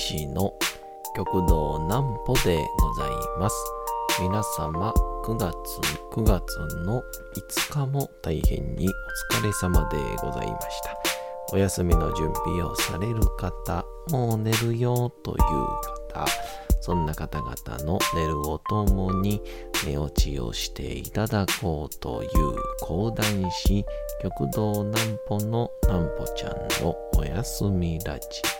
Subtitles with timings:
[0.00, 0.54] 談師の
[1.14, 3.56] 極道南歩でございます。
[4.18, 4.92] 皆様、
[5.24, 5.54] 9月、
[6.12, 7.02] 9月の
[7.68, 10.96] 5日も大変にお疲れ様でございました。
[11.52, 15.38] お休みの準備をされる方、もう寝るよという
[16.14, 16.26] 方、
[16.80, 19.42] そんな方々の寝るをともに
[19.84, 22.30] 寝落ちをしていただこうという
[22.80, 23.84] 講談師、
[24.22, 28.59] 極道南歩の南歩ちゃんのおやすみラジオ。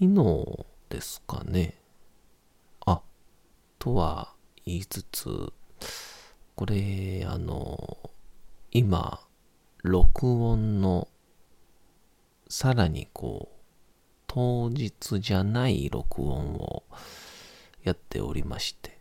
[0.00, 1.74] 昨日ですかね。
[2.86, 3.02] あ、
[3.80, 4.32] とは
[4.64, 5.52] 言いつつ、
[6.54, 7.98] これ、あの、
[8.70, 9.18] 今、
[9.82, 11.08] 録音の、
[12.48, 13.56] さらにこう、
[14.28, 16.84] 当日じゃない録音を
[17.82, 19.00] やっておりまして。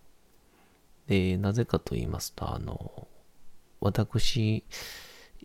[1.05, 3.07] で、なぜかと言いますと、あの、
[3.81, 4.63] 私、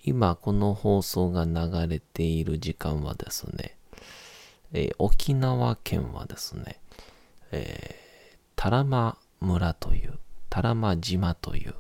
[0.03, 3.77] 今この放送が流れている時間はですね、
[4.73, 6.81] えー沖縄県はですね、
[7.51, 10.19] えー、多良間村という、
[10.51, 11.75] 多良間島という、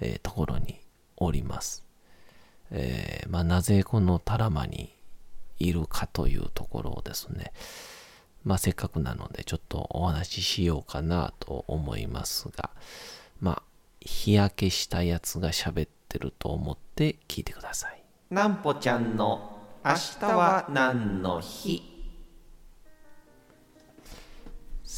[0.00, 0.80] えーところに
[1.16, 1.84] おります。
[2.70, 4.94] えーまあ、なぜこの多良間に
[5.58, 7.52] いるかというところをですね、
[8.42, 12.70] まあ、せっかくなのでちょっとお話ししようかなと思いますが、
[13.40, 13.62] まあ、
[14.00, 18.02] 日焼けしたやつが喋ってると思って聞いてください。
[18.30, 21.93] なんぽちゃんの明日は何の日？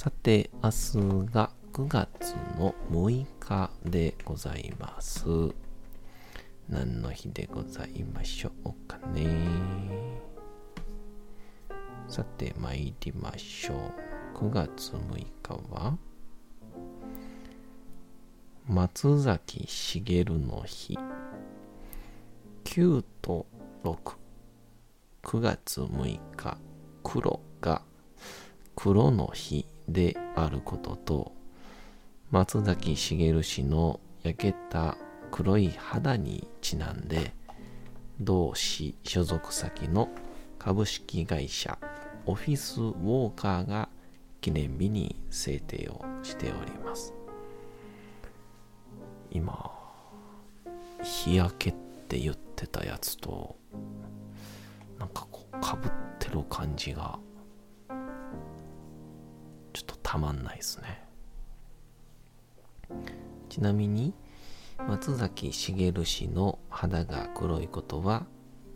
[0.06, 5.26] さて、明日が9月の6日でございます。
[6.68, 9.26] 何の日でございましょうかね。
[12.06, 14.38] さて、参りましょう。
[14.38, 15.98] 9月6日は、
[18.68, 20.96] 松崎しげるの日。
[22.62, 23.44] 9と
[23.82, 24.14] 6。
[25.24, 26.58] 9月6日、
[27.02, 27.82] 黒が
[28.76, 31.32] 黒の日であることと、
[32.30, 34.96] 松崎しげる氏の焼けた
[35.30, 37.34] 黒い肌にちなんで、
[38.20, 40.08] 同氏所属先の
[40.58, 41.78] 株式会社
[42.24, 43.88] オフィスウォーカーが
[44.40, 47.12] 記念日に制定をしております。
[49.30, 49.70] 今、
[51.02, 51.74] 日焼けっ
[52.08, 53.56] て言ってたやつと、
[54.98, 57.18] なんかこう、かぶってる感じが、
[60.06, 61.02] たまんないですね。
[63.48, 64.14] ちなみに、
[64.86, 68.24] 松崎しげる氏の肌が黒いことは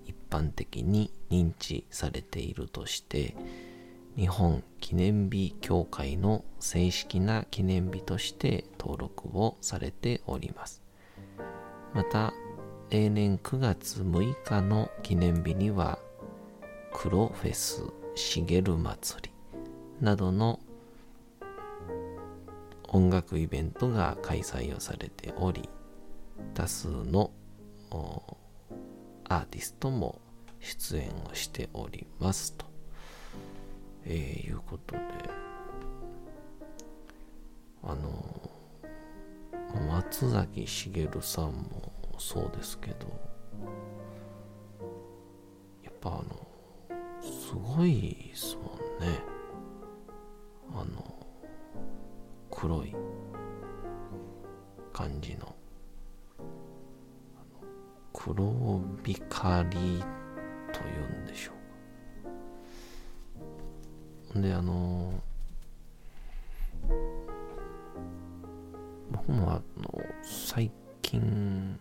[0.06, 3.36] 一般的に認知されているとして、
[4.16, 10.82] 日本記念日協会の正式な記念日として登録をされております。
[11.94, 12.32] また、
[12.90, 16.00] 例年9月6日の記念日には、
[16.92, 17.84] 黒フェス
[18.16, 19.30] しげる祭り
[20.00, 20.58] などの
[22.92, 25.68] 音楽イベントが開催をされており、
[26.54, 27.30] 多数の
[29.28, 30.20] アーティストも
[30.58, 32.66] 出演をしておりますと、
[34.04, 35.00] えーいうことで、
[37.84, 38.50] あの、
[39.88, 43.06] 松崎しげるさんもそうですけど、
[45.84, 46.46] やっぱあの、
[47.20, 48.64] すごいですもん
[49.06, 49.20] ね。
[50.72, 51.19] あの、
[52.60, 52.94] 黒い
[54.92, 55.56] 感じの
[58.12, 60.04] 黒光り
[60.70, 61.52] というんでしょ
[64.28, 64.40] うか。
[64.42, 65.14] であの
[69.10, 70.70] 僕もあの最
[71.00, 71.80] 近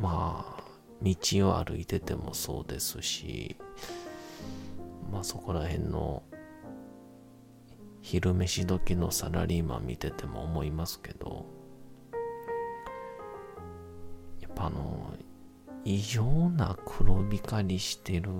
[0.00, 0.62] まあ
[1.00, 1.14] 道
[1.50, 3.56] を歩いててもそうですし
[5.12, 6.24] まあそこら辺の
[8.10, 11.44] 昼飯時のサラリーマン見てても思いますけど、
[14.40, 15.12] やっぱあの、
[15.84, 18.30] 異常な黒光りしてる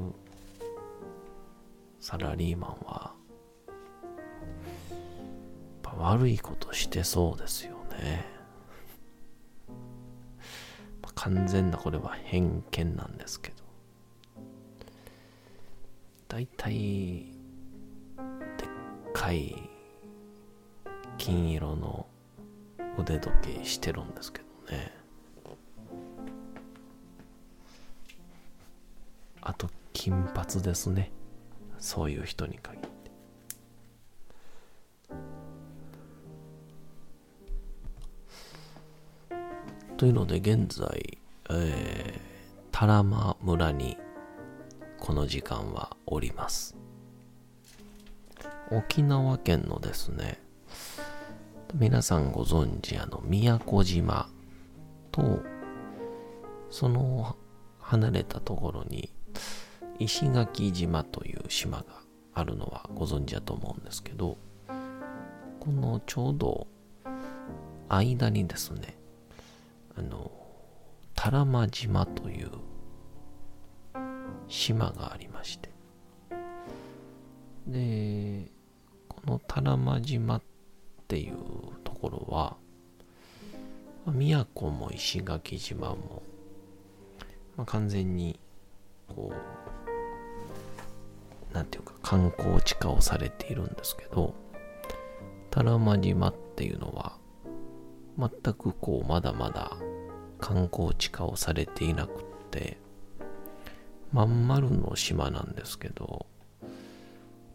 [2.00, 3.12] サラリーマンは、
[5.98, 8.24] 悪いことしてそうですよね。
[11.14, 13.56] 完全なこれは偏見なんですけど。
[16.26, 17.37] 大体、
[19.18, 19.68] っかい
[21.16, 22.06] 金色の
[22.96, 24.92] 腕時計してるんですけどね。
[29.42, 31.10] あと、金髪ですね。
[31.78, 32.88] そういう人に限って。
[39.96, 41.18] というので、現在、
[41.50, 42.20] えー、
[42.70, 43.96] タラマ村に
[45.00, 46.87] この時間はおります。
[48.70, 50.38] 沖縄県のですね、
[51.74, 54.28] 皆さんご存知、あの、宮古島
[55.10, 55.42] と、
[56.70, 57.36] その
[57.80, 59.10] 離れたところに、
[59.98, 61.84] 石垣島という島が
[62.34, 64.36] あるのはご存知だと思うんですけど、
[65.60, 66.66] このちょうど
[67.88, 68.98] 間にですね、
[69.96, 70.30] あの、
[71.14, 72.50] 多良間島という
[74.46, 75.70] 島がありまして、
[77.66, 78.57] で、
[79.28, 80.42] の多良間島っ
[81.06, 81.34] ていう
[81.84, 82.56] ところは、
[84.12, 86.22] 宮古も石垣島も、
[87.56, 88.40] まあ、完全に
[89.08, 89.32] こ
[91.52, 94.34] うなんていうか観光地化をされているんですけど
[95.50, 97.16] 多良間島っていうのは
[98.18, 99.76] 全くこうまだまだ
[100.38, 102.78] 観光地化をされていなくって
[104.12, 106.26] まん丸の島なんですけど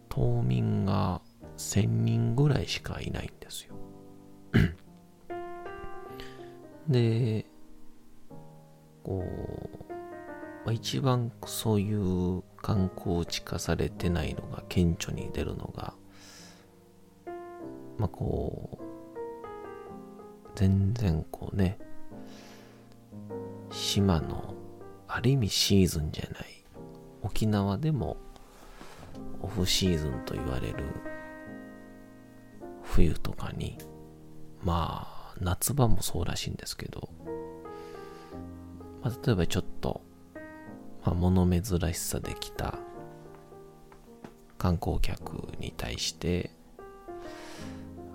[0.09, 1.21] 島民が
[1.63, 3.75] 1000人ぐらいしかいないんですよ。
[6.87, 7.45] で
[9.03, 9.93] こう、
[10.65, 15.93] まあ、一番そういう観光地化されてないのが顕著に出るのが
[17.97, 18.83] まあこう
[20.55, 21.79] 全然こうね
[23.71, 24.53] 島の
[25.07, 26.63] ある意味シーズンじゃない
[27.21, 28.17] 沖縄でも
[29.41, 31.12] オフシーズンと言われる
[32.93, 33.79] 冬とかに
[34.63, 37.09] まあ夏場もそうらしいんですけど、
[39.01, 40.01] まあ、例えばちょっと、
[41.03, 42.75] まあ、物珍しさで来た
[44.59, 46.51] 観光客に対して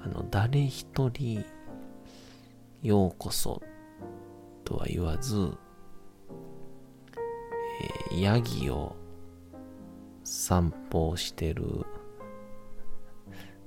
[0.05, 1.45] あの誰一人
[2.81, 3.61] ようこそ
[4.65, 5.55] とは言わず、
[8.13, 8.95] えー、ヤギを
[10.23, 11.65] 散歩してる、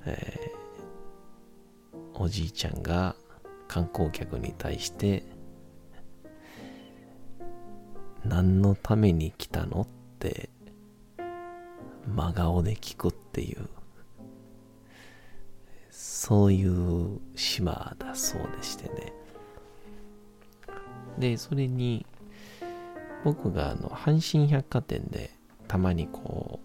[0.06, 0.61] えー、
[2.22, 3.16] おじいちゃんが
[3.68, 5.24] 観光客に対して
[8.24, 9.82] 何のために来たの？
[9.82, 9.88] っ
[10.20, 10.52] て
[12.06, 13.68] 真顔で聞くっていう
[15.90, 19.14] そういう島だそうでしてね。
[21.18, 22.06] で、それに、
[23.24, 25.32] 僕があの、阪神百貨店で
[25.68, 26.60] たまにこ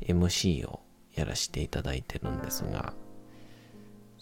[0.00, 0.80] う、MC を
[1.14, 2.94] やらせていただいてるんですが、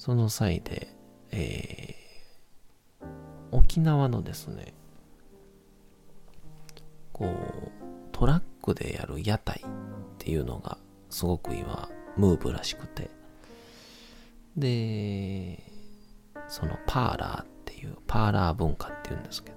[0.00, 0.88] その際で、
[1.30, 3.06] えー、
[3.52, 4.72] 沖縄のですね、
[7.12, 7.70] こう、
[8.10, 9.68] トラックでやる屋台っ
[10.16, 10.78] ていうのが
[11.10, 13.10] すごく今、ムーブらしくて、
[14.56, 15.62] で、
[16.48, 19.56] そのパーラーっていうパーラー文化っていうんですけど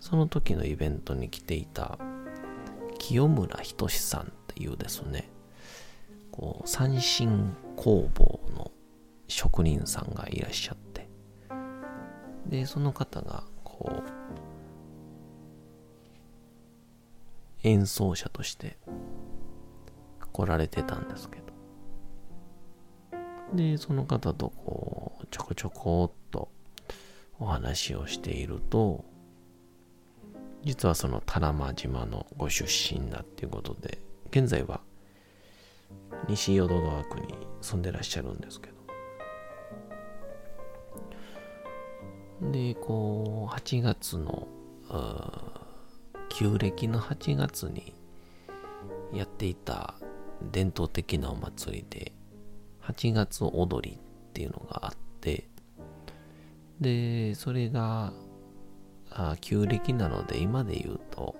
[0.00, 1.96] その時のイベントに来ていた
[2.98, 5.30] 清村仁さんっていうですね
[6.30, 8.29] こう三振工房
[9.40, 11.08] 職人さんがいらっしゃって。
[12.44, 14.10] でその方がこう
[17.62, 18.76] 演奏者として
[20.30, 21.44] 来られてたんですけど。
[23.56, 26.50] でその方とこうちょこちょこっと
[27.38, 29.06] お話をしていると
[30.64, 34.82] 実はその多良間島のご出身だっていうことで現在は
[36.28, 38.79] 西淀川区に住んでらっしゃるんですけど
[42.40, 44.48] でこう8月の
[46.30, 47.94] 旧暦の8月に
[49.12, 49.94] やっていた
[50.50, 52.12] 伝統的なお祭りで
[52.82, 55.50] 8月踊りっていうのがあって
[56.80, 58.12] で、それが、
[59.12, 61.34] あ旧暦なので今で言うと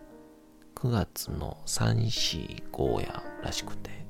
[0.75, 4.07] 9月の3、4、5やらしくて、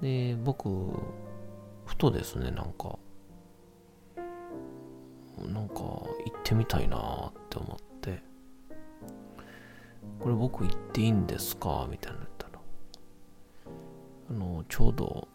[0.00, 0.68] で、僕、
[1.86, 2.98] ふとですね、なんか、
[5.38, 8.22] なんか行ってみたいなって思って、
[10.20, 11.86] これ僕行っていいんですか？
[11.90, 12.52] みたいになったら、
[14.30, 15.28] あの、ちょうど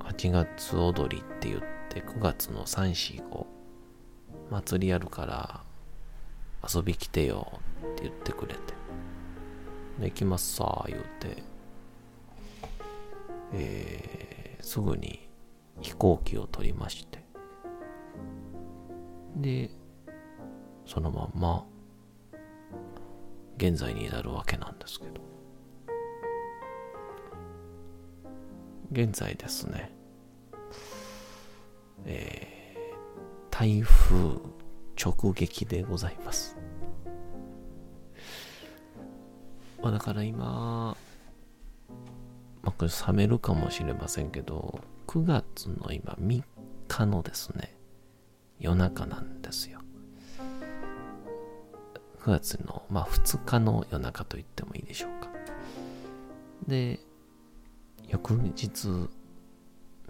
[0.00, 3.46] 8月踊りって言って9月の3、4、5
[4.50, 5.60] 祭りやるから
[6.72, 7.60] 遊び来てよ
[7.92, 8.60] って言ってくれて、
[10.00, 11.42] で行きますさ、言うて、
[13.52, 15.28] えー、すぐに
[15.80, 17.19] 飛行機を取りまして、
[19.40, 19.70] で、
[20.84, 21.66] そのまんま、
[23.56, 25.30] 現在に至るわけなんですけど。
[28.92, 29.92] 現在ですね、
[32.04, 34.40] えー、台風
[35.00, 36.56] 直撃でございます。
[39.80, 40.96] まあだから今、ま
[42.64, 46.42] あこれ冷めるかもしれませんけど、9月の今3
[46.88, 47.76] 日のですね、
[48.60, 49.80] 夜中なんですよ。
[52.20, 55.30] 9月の、まあ2日の夜中と言ってもいいでしょうか。
[56.66, 57.00] で、
[58.08, 58.68] 翌日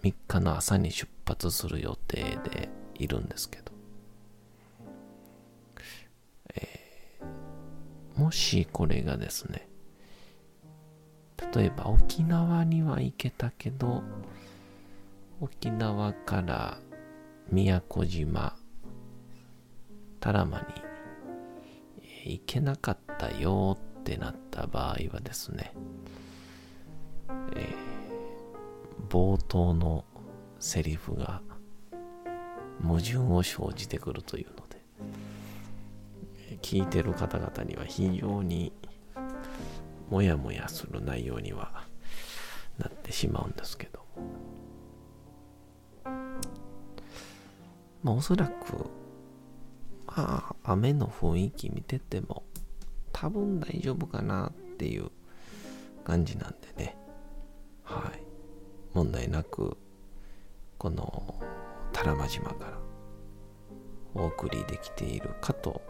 [0.02, 3.72] 3日の朝に出発する予定でいるんですけど、
[6.54, 6.90] えー
[8.20, 9.66] もしこれがですね、
[11.54, 14.02] 例えば沖縄には行けたけど、
[15.40, 16.78] 沖縄から
[17.50, 18.56] 宮古島、
[20.20, 20.60] 多良間
[22.24, 25.72] に行けなかったよってなった場合はですね、
[27.56, 27.90] えー
[29.10, 30.04] 冒頭の
[30.60, 31.42] セリフが
[32.80, 34.80] 矛盾を生じてくるというので、
[36.62, 38.72] 聞いてる方々には非常に
[40.08, 41.84] もやもやする内容には
[42.78, 43.99] なってしまうんですけど、
[48.02, 48.90] まあおそらく、
[50.06, 52.44] まあ雨の雰囲気見てても
[53.12, 55.10] 多分大丈夫かなっていう
[56.04, 56.96] 感じなんでね、
[57.84, 58.22] はい。
[58.94, 59.76] 問題なく、
[60.78, 61.34] この
[61.92, 62.78] 多良間島から
[64.14, 65.80] お送りできているかと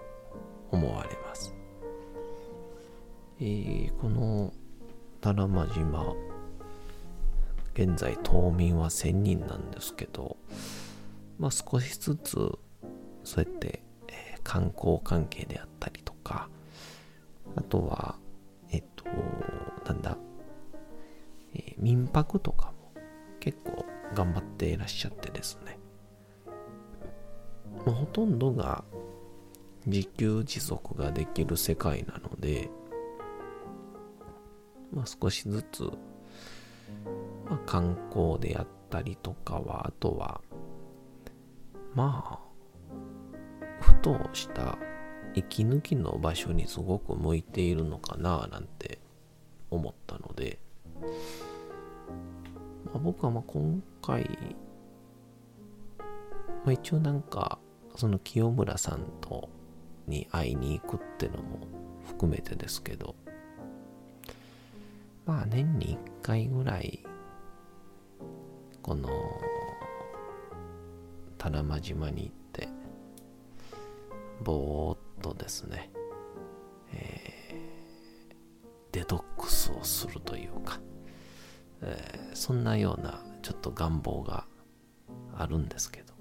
[0.71, 1.55] 思われます。
[3.38, 4.52] えーこの
[5.21, 6.14] 多良間島、
[7.75, 10.37] 現在島民は1000人なんですけど、
[11.40, 12.37] まあ少しずつ
[13.25, 16.49] そうやって、えー観光関係であったりとか、
[17.54, 18.16] あとは、
[18.70, 19.04] えっと、
[19.87, 20.16] なんだ、
[21.54, 22.92] えー民泊とかも
[23.38, 25.78] 結構頑張っていらっしゃってですね。
[27.87, 28.85] まあほとんどが
[29.87, 32.70] 自給自足ができる世界なので、
[34.92, 35.85] まあ少しずつ、
[37.49, 40.40] まあ観光であったりとかは、あとは、
[41.94, 44.78] まあ、ふとした
[45.35, 48.99] 息抜きの場所にすごく向いているのかななんて
[49.70, 50.59] 思ったので、
[52.87, 54.28] まあ、僕はまあ今回、
[55.99, 56.06] ま
[56.66, 57.59] あ、一応なんか
[57.97, 59.49] その清村さんと
[60.06, 61.61] に会いに行くってのも
[62.06, 63.14] 含めてですけど
[65.26, 67.04] まあ年に1回ぐらい
[68.82, 69.09] この
[71.40, 72.68] 多良間島に行って
[74.44, 75.90] ぼーっとですね、
[76.92, 77.40] えー
[78.92, 80.80] デトックスをするというか、
[81.80, 84.44] えーそんなようなちょっと願望が
[85.37, 86.12] あるんですけど、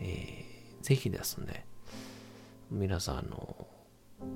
[0.00, 1.66] えーぜひですね
[2.70, 3.66] 皆さんあの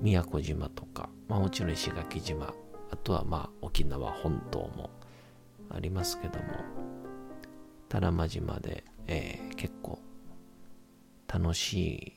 [0.01, 2.53] 宮古島とか、まあ、もちろん石垣島
[2.89, 4.89] あとはまあ沖縄本島も
[5.69, 6.45] ありますけども
[7.87, 9.99] 多良間島で、えー結構
[11.27, 12.13] 楽し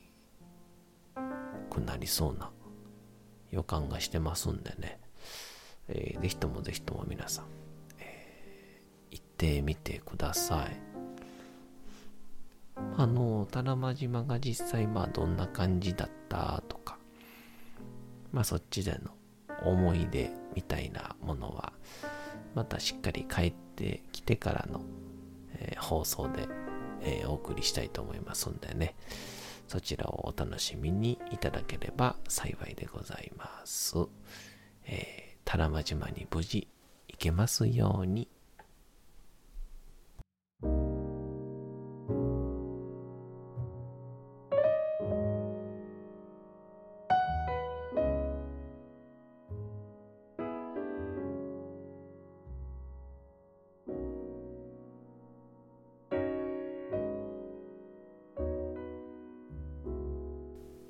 [1.69, 2.51] くなりそうな
[3.51, 4.99] 予感がしてますんでね、
[5.87, 7.45] えーぜひともぜひとも皆さん、
[7.99, 10.77] えー行ってみてください。
[12.97, 16.97] あの、多良間島が実際まあどんな感じだったとか、
[18.31, 19.11] まあそっちでの
[19.63, 21.71] 思い出みたいなものは、
[22.53, 24.81] またしっかり帰ってきてからの、
[25.53, 26.47] えー放送で、
[27.05, 28.95] えーお送りしたいと思いますんでね、
[29.67, 33.95] そちらをお楽しみにいただければ幸いでございます。
[34.85, 36.67] えー、多良間島に無事
[37.07, 38.27] 行けますように。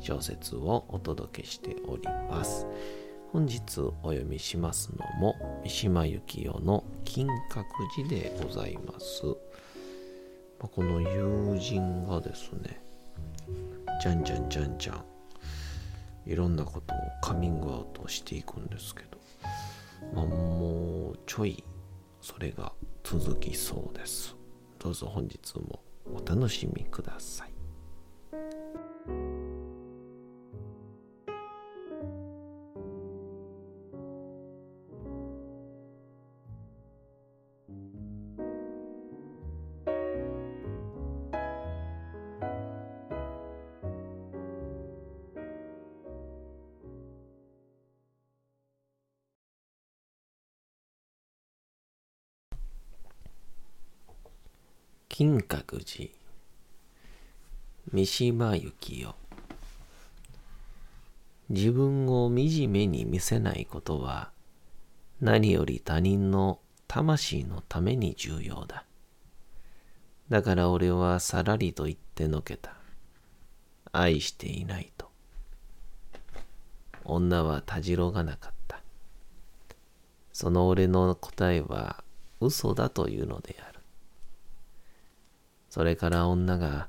[0.00, 2.66] 小説をお届けしております。
[3.32, 7.64] 本日お読みしますのも三島由紀夫の金閣
[7.94, 9.22] 寺でございます。
[10.58, 12.80] この友人がですね、
[14.00, 15.04] じゃんじゃんじゃんじゃん、
[16.26, 19.18] いろんなことをカミングアウトしていくんですけど、
[20.14, 21.62] まあ、もうちょい
[22.20, 22.72] それが
[23.04, 24.34] 続きそうです。
[24.78, 27.52] どうぞ本日もお楽しみください。
[55.18, 56.10] 金閣寺
[57.90, 59.16] 三島由紀夫
[61.48, 64.30] 自分を惨めに見せないことは
[65.20, 68.84] 何より他人の魂のために重要だ。
[70.28, 72.76] だから俺はさらりと言ってのけた。
[73.90, 75.10] 愛していないと。
[77.04, 78.80] 女はたじろがなかった。
[80.32, 82.04] その俺の答えは
[82.40, 83.77] 嘘だというのである。
[85.78, 86.88] それから女が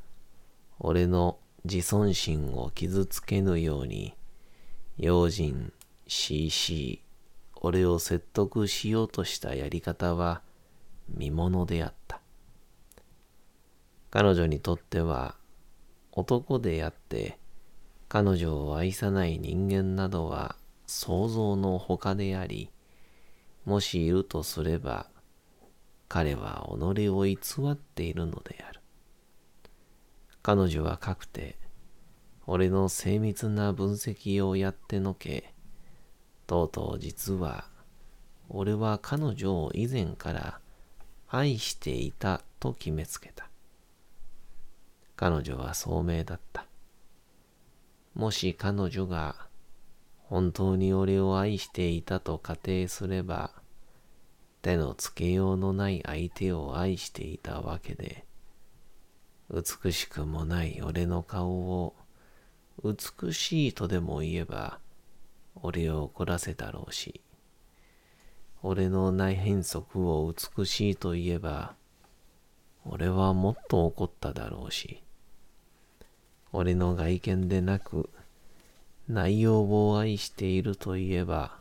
[0.80, 4.16] 俺の自尊心を傷つけぬように
[4.98, 5.72] 用心
[6.08, 7.02] しいしい
[7.54, 10.42] 俺を説得しようとしたやり方は
[11.08, 12.20] 見ものであった。
[14.10, 15.36] 彼女にとっては
[16.12, 17.38] 男であって
[18.08, 20.56] 彼女を愛さない人間などは
[20.88, 22.72] 想像の他であり、
[23.66, 25.06] もしいるとすれば
[26.08, 27.38] 彼は己を偽
[27.70, 28.79] っているのである。
[30.42, 31.58] 彼女はかくて、
[32.48, 35.54] 俺の精密な分析をやってのけ、
[36.48, 37.66] とうとう実は、
[38.50, 40.60] 俺は彼女を以前から
[41.28, 43.50] 愛していたと決めつけた。
[45.16, 46.66] 彼女は聡明だった。
[48.16, 49.36] もし彼女が
[50.24, 53.52] 本当に俺を愛していたと仮定すれば、
[54.62, 58.26] 手のつけようのない相手を愛していたわけで、
[59.52, 61.96] 美しくもない俺の顔を
[62.84, 64.80] 美しいとでも言えば、
[65.56, 67.20] 俺を怒らせたろうし、
[68.62, 71.74] 俺の内変則を美しいと言えば、
[72.86, 75.02] 俺はもっと怒っただろうし、
[76.52, 78.10] 俺の外見でなく、
[79.08, 81.58] 内容を愛していると言えば、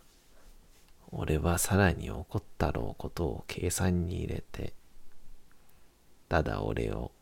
[1.10, 4.74] 俺はさらに怒ったろうことを計算に入れて、
[6.28, 7.12] ただ俺を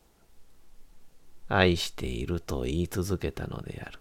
[1.49, 3.99] 愛していると言い続けたのである。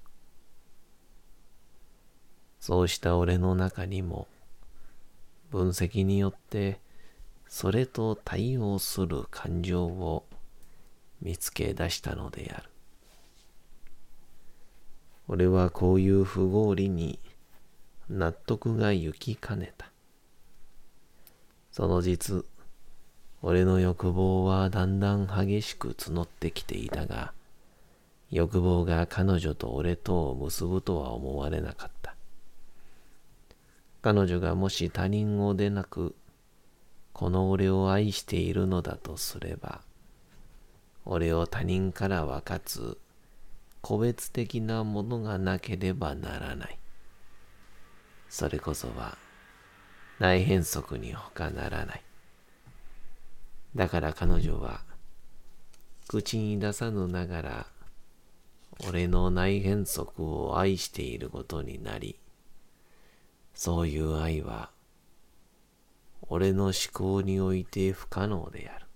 [2.60, 4.26] そうした俺の中にも、
[5.50, 6.80] 分析によって
[7.48, 10.24] それと対応する感情を
[11.22, 12.70] 見つけ出したのである。
[15.28, 17.18] 俺はこういう不合理に
[18.08, 19.90] 納得が行きかねた。
[21.72, 22.44] その実、
[23.48, 27.32] 俺の欲望はだんだん激しく募ってきていたが、
[28.28, 32.16] 欲望が彼女と俺とを結ぶとは思われなかった。
[34.02, 36.16] 彼女がもし他人をでなく、
[37.12, 39.80] この俺を愛しているのだとすれば、
[41.04, 42.98] 俺を他人から分かつ
[43.80, 46.76] 個別的なものがなければならない。
[48.28, 49.16] それこそは
[50.18, 52.05] 内変則に他ならない。
[53.76, 54.80] だから彼女は
[56.08, 57.66] 口に出さぬながら
[58.88, 62.18] 俺の内変則を愛していることになり、
[63.52, 64.70] そういう愛は
[66.22, 68.86] 俺の思考において不可能である。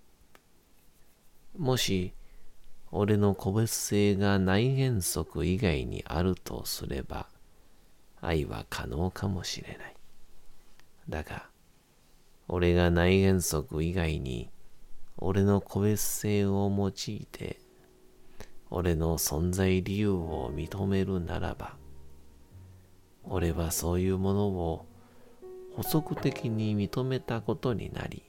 [1.58, 2.14] もし
[2.90, 7.26] 俺の個別性が内変則以外にあるとすれば、
[8.22, 9.94] 愛は可能かもしれない。
[11.06, 11.50] だが、
[12.48, 14.48] 俺が内変則以外に
[15.20, 17.60] 俺の個別性を用いて
[18.72, 21.74] 俺の存在理由を認めるならば、
[23.24, 24.86] 俺はそういうものを
[25.74, 28.22] 補足的に認めたことになり、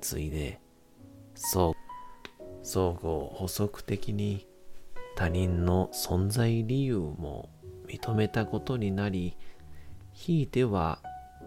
[0.00, 0.60] ついで、
[1.36, 1.72] 相
[2.64, 4.48] 互補足的に
[5.14, 7.48] 他人の存在理由も
[7.86, 9.36] 認めたことになり、
[10.12, 11.00] ひいては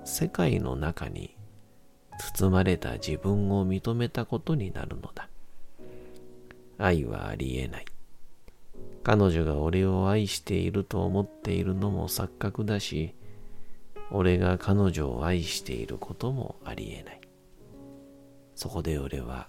[0.06, 1.36] 世界の中に
[2.20, 5.30] 包まれた自分を認めたことになるのだ。
[6.78, 7.86] 愛はありえない。
[9.04, 13.16] 彼女が俺を愛していると思っているのも錯覚だし、
[14.12, 17.22] 俺が彼女を愛していることもありえない。
[18.56, 19.48] そこで俺は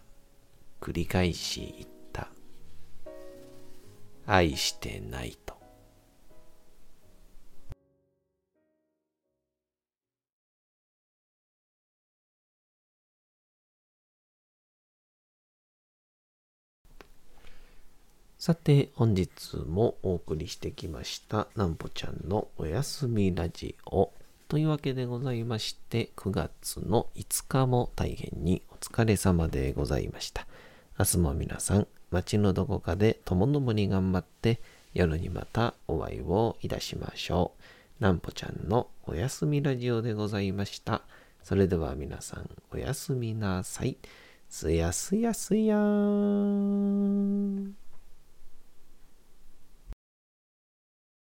[0.81, 2.29] 繰り返し言った。
[4.27, 5.60] 愛してないと。
[18.41, 24.13] さて、本日もお送りしてきました、なんぽちゃんのおやすみラジオ。
[24.49, 30.47] というわけでございまして、9月の5日も大変にお疲れ様でございました。
[30.99, 34.63] 明日も皆さん、街のどこかでともどもに頑張って、
[34.95, 37.53] 夜にまたお会いをいたしましょ
[38.01, 38.03] う。
[38.03, 41.03] なんぽちゃんのおやすみラジオでございました。
[41.45, 43.99] それでは皆さん、おやすみなさい。
[44.49, 47.80] すやすやすやーん。